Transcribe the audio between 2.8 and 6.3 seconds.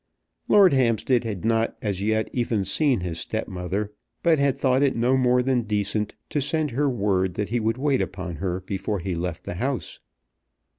his stepmother, but had thought it no more than decent